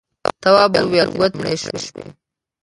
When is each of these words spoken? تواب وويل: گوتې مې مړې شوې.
تواب 0.41 0.73
وويل: 0.81 1.09
گوتې 1.17 1.35
مې 1.37 1.41
مړې 1.41 1.55
شوې. 1.85 2.05